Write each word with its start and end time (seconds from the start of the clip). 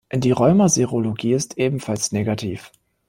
Die 0.11 0.31
Rheuma-Serologie 0.31 1.33
ist 1.33 1.59
ebenfalls 1.59 2.11
negativ. 2.11 2.71